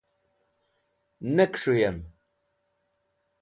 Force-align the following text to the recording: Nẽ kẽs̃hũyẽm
Nẽ 1.35 1.47
kẽs̃hũyẽm 1.51 1.97